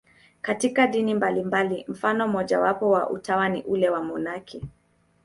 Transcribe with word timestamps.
Katika 0.41 0.87
dini 0.87 1.13
mbalimbali, 1.15 1.85
mfano 1.87 2.27
mmojawapo 2.27 2.89
wa 2.89 3.09
utawa 3.09 3.49
ni 3.49 3.63
ule 3.63 3.89
wa 3.89 3.99
wamonaki. 3.99 4.63